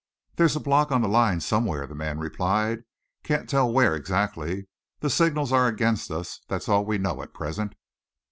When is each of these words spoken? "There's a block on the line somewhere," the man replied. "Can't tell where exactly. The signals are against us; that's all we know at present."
"There's 0.35 0.55
a 0.55 0.59
block 0.59 0.91
on 0.91 1.03
the 1.03 1.07
line 1.07 1.41
somewhere," 1.41 1.85
the 1.85 1.93
man 1.93 2.17
replied. 2.17 2.85
"Can't 3.23 3.47
tell 3.47 3.71
where 3.71 3.95
exactly. 3.95 4.67
The 5.01 5.11
signals 5.11 5.51
are 5.51 5.67
against 5.67 6.09
us; 6.09 6.41
that's 6.47 6.67
all 6.67 6.83
we 6.83 6.97
know 6.97 7.21
at 7.21 7.35
present." 7.35 7.75